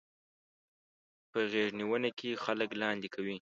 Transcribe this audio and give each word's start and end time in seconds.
په 1.31 1.39
غېږنيونه 1.51 2.09
کې 2.17 2.41
خلک 2.43 2.69
لاندې 2.81 3.07
کوي. 3.15 3.37